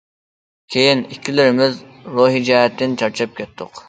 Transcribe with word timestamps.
كېيىن، 0.75 1.03
ئىككىلىمىز 1.15 1.77
روھى 2.15 2.41
جەھەتتىن 2.47 2.97
چارچاپ 3.03 3.37
كەتتۇق. 3.41 3.79